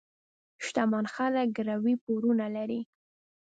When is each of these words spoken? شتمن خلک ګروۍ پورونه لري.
شتمن 0.65 1.05
خلک 1.15 1.47
ګروۍ 1.57 1.95
پورونه 2.03 2.45
لري. 2.55 2.81